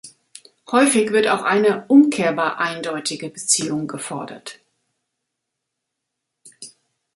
[0.71, 4.59] Häufig wird auch eine umkehrbar eindeutige Beziehung gefordert.